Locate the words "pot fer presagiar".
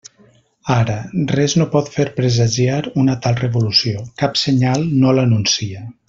1.75-2.79